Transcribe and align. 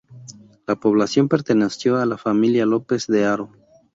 La 0.65 0.75
población 0.75 1.27
perteneció 1.27 1.97
a 1.97 2.07
la 2.07 2.17
familia 2.17 2.65
López 2.65 3.05
de 3.05 3.23
Haro. 3.25 3.51